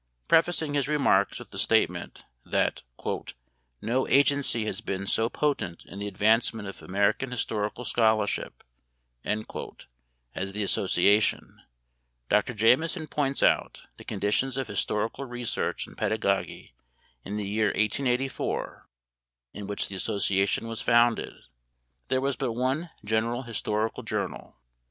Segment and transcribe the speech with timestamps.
[0.27, 2.81] Prefacing his remarks with the statement that
[3.83, 8.63] "no agency has been so potent in the advancement of American historical scholarship"
[9.23, 11.61] as the association,
[12.29, 12.55] Dr.
[12.55, 16.73] Jameson points out the conditions of historical research and pedagogy
[17.23, 18.87] in the year 1884,
[19.53, 21.33] in which the association was founded.
[22.07, 24.55] There was but one general historical journal.